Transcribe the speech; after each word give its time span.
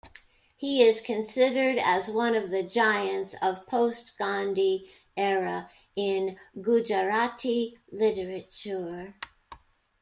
He 0.57 0.81
is 0.81 0.99
considered 0.99 1.77
as 1.77 2.09
one 2.09 2.33
of 2.33 2.49
the 2.49 2.63
giants 2.63 3.35
of 3.39 3.67
post 3.67 4.13
Gandhi-era 4.17 5.69
in 5.95 6.39
Gujarati 6.59 7.77
literature. 7.91 9.13